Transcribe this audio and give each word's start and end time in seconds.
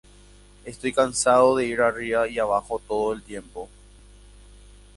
Estoy 0.65 0.93
cansado 0.93 1.55
de 1.55 1.67
ir 1.67 1.79
arriba 1.79 2.27
y 2.27 2.39
abajo 2.39 2.81
todo 2.87 3.13
el 3.13 3.21
tiempo. 3.21 3.69